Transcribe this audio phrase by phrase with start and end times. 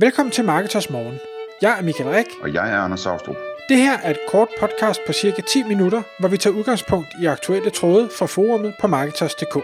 [0.00, 1.18] Velkommen til Marketers Morgen.
[1.62, 2.26] Jeg er Michael Rik.
[2.42, 3.36] Og jeg er Anders Saustrup.
[3.68, 7.26] Det her er et kort podcast på cirka 10 minutter, hvor vi tager udgangspunkt i
[7.26, 9.54] aktuelle tråde fra forumet på Marketers.dk.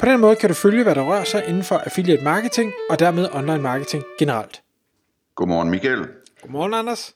[0.00, 2.98] På den måde kan du følge, hvad der rører sig inden for affiliate marketing og
[2.98, 4.62] dermed online marketing generelt.
[5.34, 6.06] Godmorgen Michael.
[6.42, 7.14] Godmorgen Anders.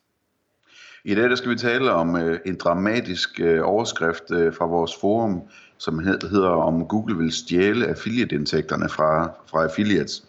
[1.05, 4.97] I dag der skal vi tale om øh, en dramatisk øh, overskrift øh, fra vores
[5.01, 5.43] forum,
[5.79, 10.25] som hedder om Google vil stjæle affiliate-indtægterne fra, fra affiliates.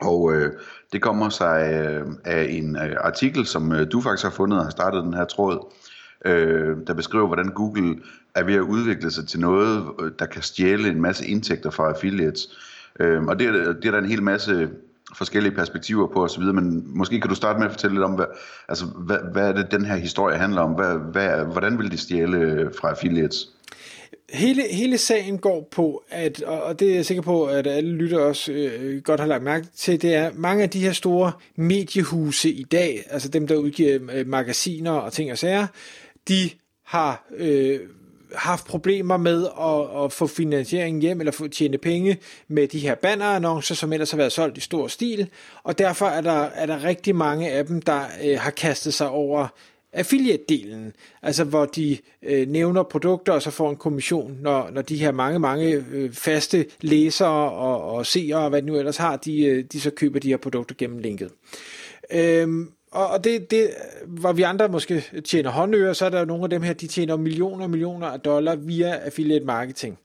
[0.00, 0.52] Og øh,
[0.92, 4.64] det kommer sig øh, af en øh, artikel, som øh, du faktisk har fundet og
[4.64, 5.72] har startet den her tråd,
[6.24, 7.96] øh, der beskriver, hvordan Google
[8.34, 11.88] er ved at udvikle sig til noget, øh, der kan stjæle en masse indtægter fra
[11.88, 12.48] affiliates.
[13.00, 14.70] Øh, og det, det er der en hel masse
[15.14, 18.26] forskellige perspektiver på osv., men måske kan du starte med at fortælle lidt om, hvad,
[18.68, 20.70] altså, hvad, hvad er det, den her historie handler om?
[20.70, 23.48] Hvad, hvad, hvordan vil de stjæle øh, fra affiliates?
[24.30, 28.18] Hele, hele sagen går på, at, og det er jeg sikker på, at alle lytter
[28.18, 32.50] også øh, godt har lagt mærke til, det er mange af de her store mediehuse
[32.50, 35.66] i dag, altså dem, der udgiver øh, magasiner og ting og sager,
[36.28, 36.50] de
[36.84, 37.80] har øh,
[38.34, 42.94] haft problemer med at, at få finansiering hjem, eller få tjene penge med de her
[42.94, 45.28] bannerannoncer, som ellers har været solgt i stor stil,
[45.62, 49.08] og derfor er der, er der rigtig mange af dem, der øh, har kastet sig
[49.08, 49.48] over
[49.94, 50.92] affiliate-delen,
[51.22, 55.12] altså hvor de øh, nævner produkter, og så får en kommission, når, når de her
[55.12, 59.44] mange, mange øh, faste læsere og, og seere, og hvad de nu ellers har, de,
[59.44, 61.30] øh, de så køber de her produkter gennem linket.
[62.12, 63.70] Øhm, og, og det, det,
[64.06, 66.86] hvor vi andre måske tjener håndører, så er der jo nogle af dem her, de
[66.86, 69.98] tjener millioner og millioner af dollar via affiliate marketing.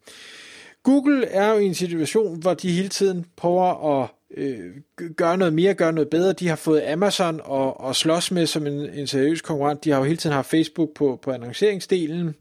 [0.83, 4.75] Google er jo i en situation, hvor de hele tiden prøver at øh,
[5.17, 6.33] gøre noget mere, gøre noget bedre.
[6.33, 9.83] De har fået Amazon og, og slås med som en, en seriøs konkurrent.
[9.83, 12.35] De har jo hele tiden haft Facebook på, på annonceringsdelen.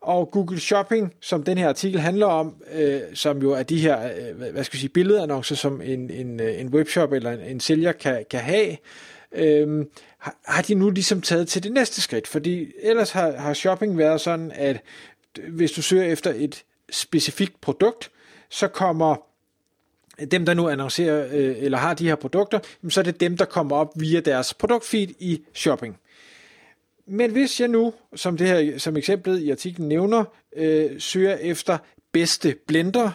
[0.00, 4.04] Og Google Shopping, som den her artikel handler om, øh, som jo er de her,
[4.04, 7.60] øh, hvad skal jeg sige, billedannoncer, som en, en, øh, en webshop eller en, en
[7.60, 8.76] sælger kan, kan have,
[9.32, 9.86] øh,
[10.44, 12.26] har de nu ligesom taget til det næste skridt.
[12.28, 14.80] Fordi ellers har, har shopping været sådan, at
[15.48, 18.10] hvis du søger efter et specifikt produkt,
[18.50, 19.16] så kommer
[20.30, 22.58] dem, der nu annoncerer øh, eller har de her produkter,
[22.88, 25.96] så er det dem, der kommer op via deres produktfeed i shopping.
[27.06, 30.24] Men hvis jeg nu, som det her som eksemplet i artiklen nævner,
[30.56, 31.78] øh, søger efter
[32.12, 33.10] bedste blender,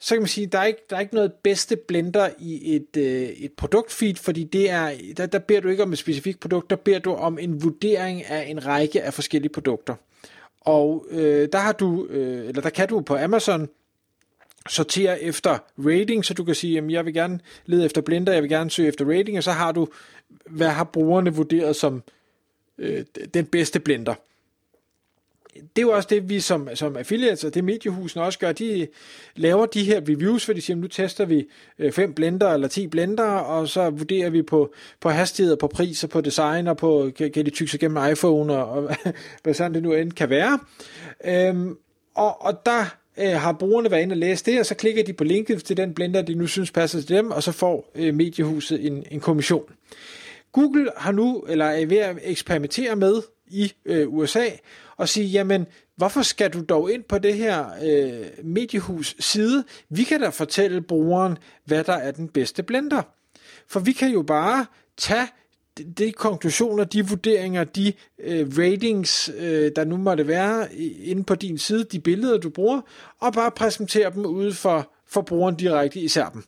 [0.00, 2.76] så kan man sige, at der er ikke, der er ikke noget bedste blender i
[2.76, 6.40] et, øh, et produktfeed, fordi det er, der, der beder du ikke om et specifikt
[6.40, 9.94] produkt, der beder du om en vurdering af en række af forskellige produkter.
[10.60, 13.68] Og øh, der har du, øh, eller der kan du på Amazon
[14.68, 18.42] sortere efter rating, så du kan sige, at jeg vil gerne lede efter Blender, jeg
[18.42, 19.88] vil gerne søge efter rating, og så har du,
[20.46, 22.02] hvad har brugerne vurderet som
[22.78, 23.04] øh,
[23.34, 24.14] den bedste Blender.
[25.54, 28.86] Det er jo også det, vi som, som affiliates, og det mediehusene også gør, de
[29.36, 31.46] laver de her reviews, hvor de siger, nu tester vi
[31.78, 36.04] øh, fem blender eller 10 blender, og så vurderer vi på, på hastighed, på pris
[36.04, 38.96] og på design, og på, kan, kan de tykke sig gennem iPhone, og, og
[39.42, 40.58] hvad sådan det nu end kan være.
[41.24, 41.76] Øhm,
[42.14, 45.12] og, og der øh, har brugerne været inde og læse det, og så klikker de
[45.12, 48.14] på linket til den blender, de nu synes passer til dem, og så får øh,
[48.14, 49.64] mediehuset en, en kommission.
[50.52, 54.44] Google har nu, eller er ved at eksperimentere med i øh, USA,
[54.96, 55.66] og sige, jamen,
[55.96, 59.64] hvorfor skal du dog ind på det her øh, mediehus side?
[59.88, 63.02] Vi kan da fortælle brugeren, hvad der er den bedste blender.
[63.68, 64.66] For vi kan jo bare
[64.96, 65.26] tage
[65.98, 70.74] de konklusioner, de vurderinger, de øh, ratings, øh, der nu måtte være
[71.04, 72.80] inde på din side, de billeder, du bruger,
[73.20, 76.44] og bare præsentere dem ude for, for brugeren direkte i serben.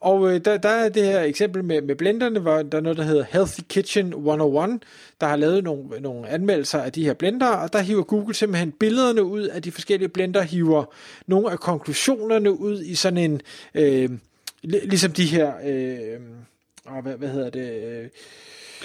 [0.00, 2.98] Og øh, der, der er det her eksempel med, med blenderne, hvor der er noget,
[2.98, 4.82] der hedder Healthy Kitchen 101,
[5.20, 8.72] der har lavet nogle, nogle anmeldelser af de her blender, og der hiver Google simpelthen
[8.72, 10.84] billederne ud af de forskellige blender, hiver
[11.26, 13.40] nogle af konklusionerne ud i sådan en,
[13.74, 14.10] øh,
[14.62, 15.52] ligesom de her...
[15.64, 16.20] Øh,
[16.96, 17.82] og hvad, hvad hedder det?
[17.82, 18.08] Øh,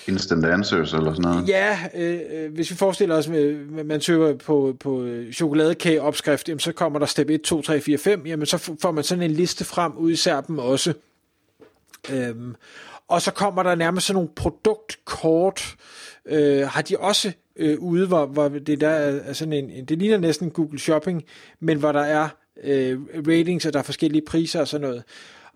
[0.08, 1.50] Instant answers eller sådan noget?
[1.50, 6.72] Ja, øh, øh hvis vi forestiller os, at man søger på, på chokoladekage-opskrift, jamen, så
[6.72, 9.66] kommer der step 1, 2, 3, 4, 5, jamen så får man sådan en liste
[9.66, 10.94] frem ud i serben også.
[12.12, 12.56] Øhm,
[13.08, 15.76] og så kommer der nærmest sådan nogle produktkort,
[16.26, 19.98] øh, har de også øh, ude, hvor, hvor det der er sådan en, en, det
[19.98, 21.24] ligner næsten Google Shopping,
[21.60, 22.30] men hvor der er
[22.64, 25.04] øh, ratings, og der er forskellige priser og sådan noget.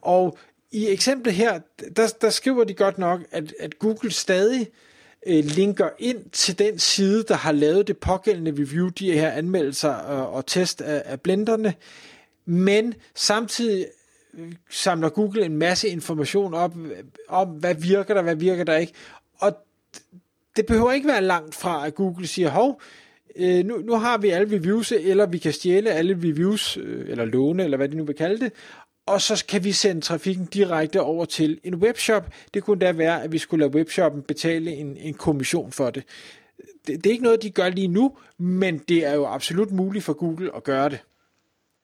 [0.02, 0.38] Og
[0.72, 1.60] i eksemplet her,
[1.96, 4.68] der, der skriver de godt nok, at, at Google stadig
[5.28, 9.90] øh, linker ind til den side, der har lavet det pågældende review, de her anmeldelser
[9.90, 11.74] og, og test af, af blenderne,
[12.46, 13.88] men samtidig
[14.38, 18.78] øh, samler Google en masse information op øh, om, hvad virker der, hvad virker der
[18.78, 18.94] ikke,
[19.40, 19.58] og
[20.56, 22.81] det behøver ikke være langt fra, at Google siger, hov,
[23.36, 27.25] øh, nu, nu har vi alle reviews, eller vi kan stjæle alle reviews, øh, eller
[27.25, 28.52] låne, eller hvad de nu vil kalde det,
[29.07, 32.30] og så kan vi sende trafikken direkte over til en webshop.
[32.54, 36.04] Det kunne da være, at vi skulle lade webshoppen betale en, en kommission for det.
[36.88, 37.04] det.
[37.04, 40.13] Det er ikke noget, de gør lige nu, men det er jo absolut muligt for
[40.13, 41.00] Google at gøre det.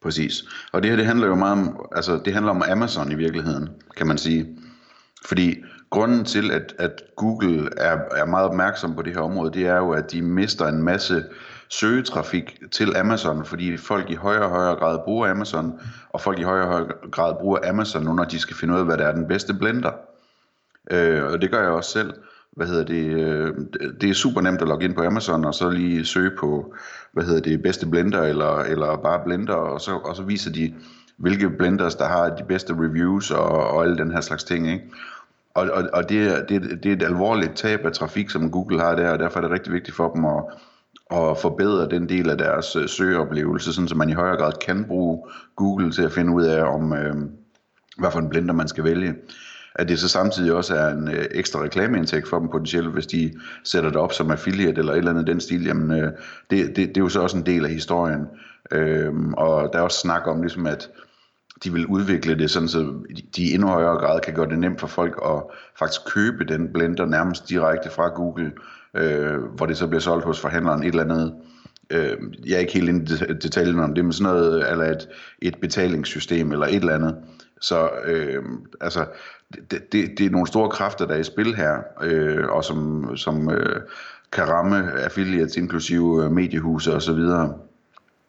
[0.01, 0.43] Præcis.
[0.71, 3.69] Og det her, det handler jo meget om, altså det handler om Amazon i virkeligheden,
[3.97, 4.57] kan man sige.
[5.25, 5.55] Fordi
[5.89, 9.77] grunden til, at, at Google er, er meget opmærksom på det her område, det er
[9.77, 11.23] jo, at de mister en masse
[11.69, 15.80] søgetrafik til Amazon, fordi folk i højere og højere grad bruger Amazon,
[16.10, 18.80] og folk i højere og højere grad bruger Amazon nu, når de skal finde ud
[18.80, 19.92] af, hvad der er den bedste blender.
[20.92, 22.13] Øh, og det gør jeg også selv.
[22.51, 23.06] Hvad hedder det?
[23.06, 23.54] Øh,
[24.01, 26.74] det er super nemt at logge ind på Amazon, og så lige søge på,
[27.12, 30.74] hvad hedder det, bedste blender, eller, eller bare blender, og så, og så viser de,
[31.18, 34.83] hvilke blenders, der har de bedste reviews, og, og alle den her slags ting, ikke?
[35.54, 38.80] Og, og, og det, er, det, det er et alvorligt tab af trafik, som Google
[38.80, 40.44] har der, og derfor er det rigtig vigtigt for dem at,
[41.13, 44.86] og forbedre den del af deres øh, søgeoplevelse, sådan så man i højere grad kan
[44.88, 45.24] bruge
[45.56, 47.15] Google til at finde ud af, om øh,
[47.98, 49.15] hvad for en blender man skal vælge.
[49.75, 53.33] At det så samtidig også er en øh, ekstra reklameindtægt for dem potentielt, hvis de
[53.63, 56.12] sætter det op som affiliate eller et eller andet den stil, jamen øh,
[56.50, 58.21] det, det, det er jo så også en del af historien.
[58.71, 60.89] Øh, og der er også snak om ligesom, at
[61.63, 62.94] de vil udvikle det sådan, så
[63.36, 65.44] de i endnu højere grad kan gøre det nemt for folk at
[65.80, 68.51] faktisk købe den blender nærmest direkte fra Google,
[68.95, 71.36] øh, hvor det så bliver solgt hos forhandleren et eller andet.
[71.90, 75.10] Øh, jeg er ikke helt inde i detaljen om det, men sådan noget, eller et,
[75.42, 77.16] et betalingssystem eller et eller andet.
[77.62, 78.44] Så øh,
[78.81, 79.06] altså,
[79.72, 83.10] det, det, det er nogle store kræfter, der er i spil her, øh, og som,
[83.18, 83.81] som øh,
[84.31, 87.19] kan ramme affiliates, inklusive øh, mediehuse osv.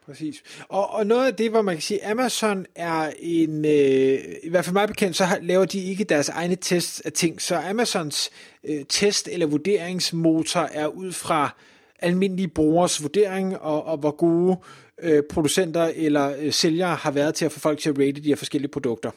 [0.06, 0.42] Præcis.
[0.68, 4.64] Og, og noget af det, hvor man kan sige, Amazon er en, øh, i hvert
[4.64, 8.30] fald meget bekendt, så laver de ikke deres egne tests af ting, så Amazons
[8.64, 11.54] øh, test eller vurderingsmotor er ud fra
[12.00, 14.56] almindelige brugers vurdering, og, og hvor gode
[15.02, 18.28] øh, producenter eller øh, sælgere har været til at få folk til at rate de
[18.28, 19.10] her forskellige produkter.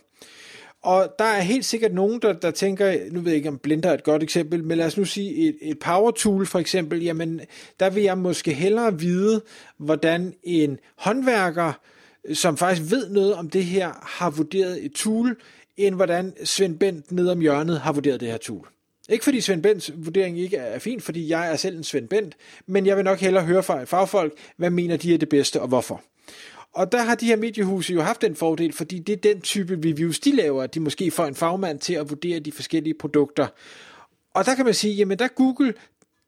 [0.88, 3.89] Og der er helt sikkert nogen, der, der tænker, nu ved jeg ikke om Blender
[3.89, 7.04] er et godt eksempel, men lad os nu sige et, et power tool for eksempel,
[7.04, 7.42] jamen
[7.80, 9.42] der vil jeg måske hellere vide,
[9.78, 11.74] hvordan en håndværker,
[12.34, 15.38] som faktisk ved noget om det her, har vurderet et tool,
[15.78, 18.68] end hvordan Svend Bent nede om hjørnet har vurderet det her tool.
[19.10, 22.36] Ikke fordi Svend Bents vurdering ikke er fin, fordi jeg er selv en Svend Bent,
[22.66, 25.68] men jeg vil nok hellere høre fra fagfolk, hvad mener de er det bedste og
[25.68, 26.01] hvorfor.
[26.74, 29.80] Og der har de her mediehuse jo haft den fordel, fordi det er den type
[29.86, 33.48] reviews, de laver, at de måske får en fagmand til at vurdere de forskellige produkter.
[34.34, 35.74] Og der kan man sige, jamen der Google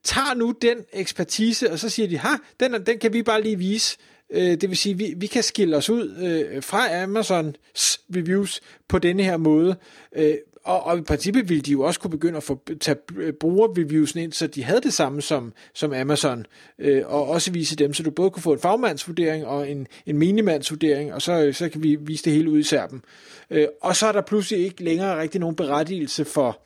[0.04, 3.58] tager nu den ekspertise, og så siger de, ha, den, den kan vi bare lige
[3.58, 3.98] vise.
[4.30, 9.00] Øh, det vil sige, vi, vi kan skille os ud øh, fra Amazons reviews på
[9.00, 9.76] denne her måde.
[10.16, 13.34] Øh, og, og i princippet ville de jo også kunne begynde at få, tage øh,
[13.34, 16.46] brugerreviewsene ind, så de havde det samme som, som Amazon,
[16.80, 20.18] øh, og også vise dem, så du både kunne få en fagmandsvurdering og en, en
[20.18, 23.02] minimandsvurdering, og så, så kan vi vise det hele ud i serben.
[23.50, 26.60] Øh, og så er der pludselig ikke længere rigtig nogen berettigelse for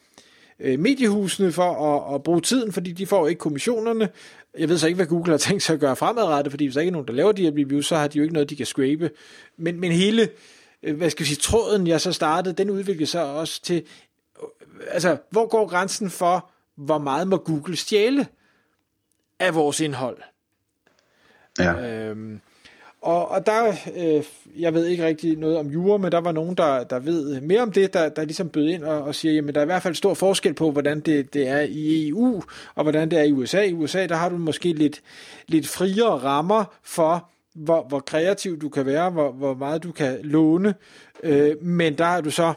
[0.59, 4.09] øh, mediehusene for at, at bruge tiden, fordi de får ikke kommissionerne.
[4.57, 6.81] Jeg ved så ikke, hvad Google har tænkt sig at gøre fremadrettet, fordi hvis der
[6.81, 8.55] ikke er nogen, der laver de her reviews, så har de jo ikke noget, de
[8.55, 9.09] kan scrape.
[9.57, 10.29] Men, men hele
[10.91, 13.83] hvad skal vi sige, tråden, jeg så startede, den udviklede sig også til,
[14.87, 18.27] altså, hvor går grænsen for, hvor meget må Google stjæle
[19.39, 20.17] af vores indhold?
[21.59, 21.73] Ja.
[21.73, 22.41] Øhm,
[23.01, 24.23] og, og der, øh,
[24.59, 27.61] jeg ved ikke rigtig noget om jura, men der var nogen, der, der ved mere
[27.61, 29.83] om det, der, der ligesom bød ind og, og siger, jamen der er i hvert
[29.83, 32.43] fald stor forskel på, hvordan det, det er i EU,
[32.75, 33.61] og hvordan det er i USA.
[33.61, 35.01] I USA, der har du måske lidt,
[35.47, 40.19] lidt friere rammer for, hvor, hvor kreativ du kan være, hvor, hvor meget du kan
[40.23, 40.75] låne,
[41.23, 42.53] øh, men der er du så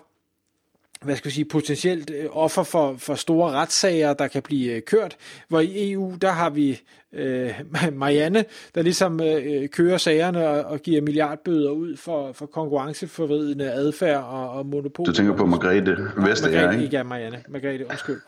[1.02, 4.82] hvad skal jeg sige, potentielt øh, offer for, for store retssager, der kan blive øh,
[4.82, 5.16] kørt,
[5.48, 6.80] hvor i EU, der har vi
[7.12, 7.54] øh,
[7.92, 14.22] Marianne, der ligesom øh, kører sagerne og, og giver milliardbøder ud for, for konkurrenceforvridende adfærd
[14.22, 15.06] og, og monopol.
[15.06, 16.84] Du tænker på Margrethe Vestager, ikke?
[16.84, 17.42] Ikke ja, Marianne.
[17.48, 18.20] Margrethe, undskyld.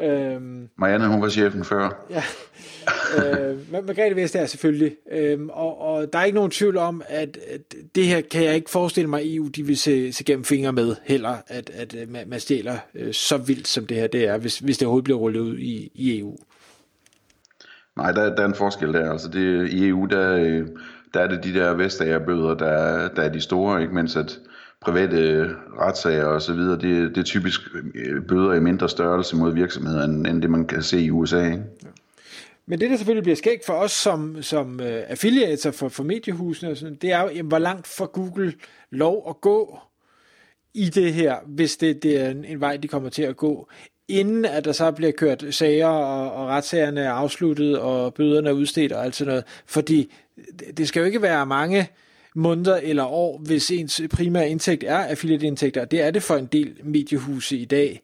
[0.00, 2.06] Øhm, Marianne, hun var chefen før.
[2.10, 2.22] Ja,
[3.16, 4.96] øh, Margrethe Vestager selvfølgelig.
[5.12, 7.60] Øhm, og, og der er ikke nogen tvivl om, at, at
[7.94, 10.96] det her kan jeg ikke forestille mig, EU de vil se, se gennem fingre med
[11.04, 14.58] heller, at, at man, man stjæler øh, så vildt, som det her det er, hvis,
[14.58, 16.36] hvis det overhovedet bliver rullet ud i, i EU.
[17.96, 19.12] Nej, der, der er en forskel der.
[19.12, 20.66] Altså det, I EU, der, øh,
[21.14, 23.94] der er det de der Vestager-bøder, der, der er de store, ikke?
[23.94, 24.38] mens at
[24.80, 25.50] private
[25.80, 27.60] retssager og så videre, det, det er typisk
[27.94, 31.44] øh, bøder i mindre størrelse mod virksomheder, end, end det man kan se i USA.
[31.44, 31.62] Ikke?
[31.82, 31.88] Ja.
[32.66, 36.04] Men det, der selvfølgelig bliver skægt for os som, som øh, uh, affiliater for, for
[36.04, 38.54] mediehusene, og sådan, det er jo, jamen, hvor langt får Google
[38.90, 39.78] lov at gå
[40.74, 43.68] i det her, hvis det, det er en, en vej, de kommer til at gå,
[44.08, 48.52] inden at der så bliver kørt sager, og, og retssagerne er afsluttet, og bøderne er
[48.52, 49.44] udstedt og alt sådan noget.
[49.66, 50.12] Fordi
[50.76, 51.88] det skal jo ikke være mange
[52.34, 55.84] måneder eller år, hvis ens primære indtægt er affiliate-indtægter.
[55.84, 58.00] Det er det for en del mediehuse i dag.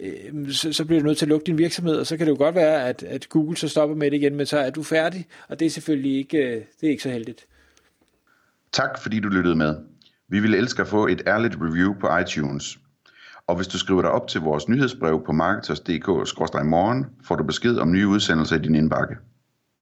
[0.00, 2.32] Øh, så, så bliver du nødt til at lukke din virksomhed, og så kan det
[2.32, 4.82] jo godt være, at, at Google så stopper med det igen, men så er du
[4.82, 7.46] færdig, og det er selvfølgelig ikke, øh, det er ikke så heldigt.
[8.72, 9.76] Tak fordi du lyttede med.
[10.28, 12.78] Vi vil elske at få et ærligt review på iTunes.
[13.46, 17.92] Og hvis du skriver dig op til vores nyhedsbrev på marketers.dk-morgen, får du besked om
[17.92, 19.16] nye udsendelser i din indbakke.